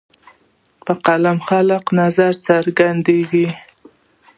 [0.85, 3.47] په قلم د خلکو نظر څرګندېږي.